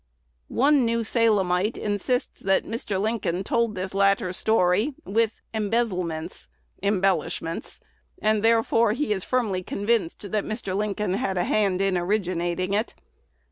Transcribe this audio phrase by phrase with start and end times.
[0.47, 2.99] One New Salemite insists that Mr.
[2.99, 6.47] Lincoln told this latter story "with embezzlements"
[6.81, 7.79] (embellishments),
[8.19, 10.75] and therefore he is firmly convinced that Mr.
[10.75, 12.95] Lincoln "had a hand" in originating it.